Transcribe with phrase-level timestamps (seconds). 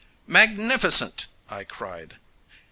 [0.25, 2.15] "Magnificent!" I cried.